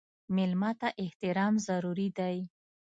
[0.35, 2.37] مېلمه ته احترام ضروري دی.